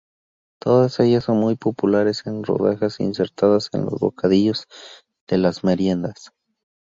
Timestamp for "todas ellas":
0.59-1.25